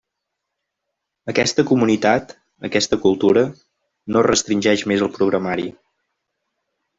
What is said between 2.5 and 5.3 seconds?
aquesta cultura, no es restringeix més al